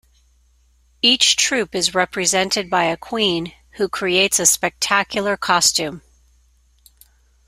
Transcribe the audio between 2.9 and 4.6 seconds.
queen who creates a